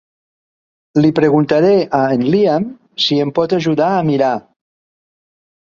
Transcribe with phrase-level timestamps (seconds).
[1.05, 2.67] Li preguntaré a en Liam
[3.07, 4.33] si em pot ajudar a mirar.